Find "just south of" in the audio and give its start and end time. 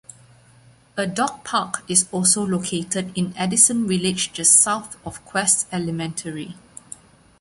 4.33-5.23